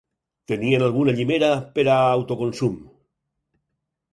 Tenien 0.51 0.85
alguna 0.85 1.13
llimera 1.19 1.49
per 1.75 1.85
a 1.97 1.99
autoconsum. 2.17 2.81